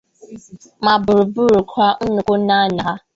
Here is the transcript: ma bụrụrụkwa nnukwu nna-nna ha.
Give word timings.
ma 0.83 0.93
bụrụrụkwa 1.03 1.87
nnukwu 2.03 2.33
nna-nna 2.39 2.81
ha. 2.87 2.93